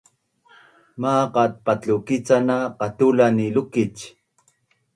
[1.01, 3.95] Maqat patlukican na qatulan ni lukic